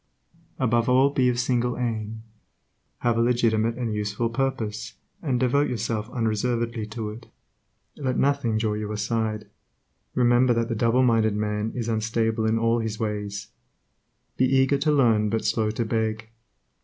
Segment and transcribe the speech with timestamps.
[0.57, 2.23] Above all be of single aim;
[3.01, 7.27] have a legitimate and useful purpose, and devote yourself unreservedly to it.
[7.97, 9.45] Let nothing draw you aside;
[10.15, 13.49] remember that the doubleminded man is unstable in all his ways.
[14.37, 16.29] Be eager to learn, but slow to beg.